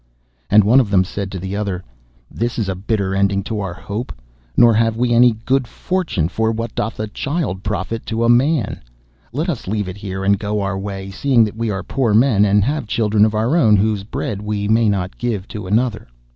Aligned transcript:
And 0.49 0.63
one 0.63 0.79
of 0.79 0.89
them 0.89 1.03
said 1.03 1.31
to 1.31 1.37
the 1.37 1.55
other: 1.55 1.83
'This 2.31 2.57
is 2.57 2.67
a 2.69 2.73
bitter 2.73 3.13
ending 3.13 3.43
to 3.43 3.59
our 3.59 3.75
hope, 3.75 4.11
nor 4.57 4.73
have 4.73 4.97
we 4.97 5.13
any 5.13 5.33
good 5.45 5.67
fortune, 5.67 6.27
for 6.27 6.51
what 6.51 6.73
doth 6.73 6.99
a 6.99 7.05
child 7.05 7.61
profit 7.61 8.03
to 8.07 8.23
a 8.23 8.27
man? 8.27 8.81
Let 9.31 9.47
us 9.47 9.67
leave 9.67 9.87
it 9.87 9.97
here, 9.97 10.23
and 10.23 10.39
go 10.39 10.61
our 10.61 10.79
way, 10.79 11.11
seeing 11.11 11.43
that 11.43 11.55
we 11.55 11.69
are 11.69 11.83
poor 11.83 12.15
men, 12.15 12.45
and 12.45 12.63
have 12.63 12.87
children 12.87 13.25
of 13.25 13.35
our 13.35 13.55
own 13.55 13.75
whose 13.75 14.03
bread 14.03 14.41
we 14.41 14.67
may 14.67 14.89
not 14.89 15.19
give 15.19 15.47
to 15.49 15.67
another. 15.67 16.07